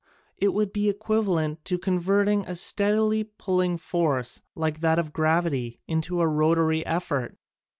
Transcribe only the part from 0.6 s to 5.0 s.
be equivalent to converting a steadily pulling force, like that